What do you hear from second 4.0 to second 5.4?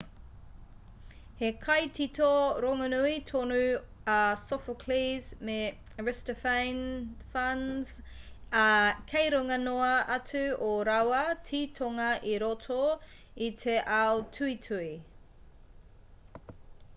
a sophocles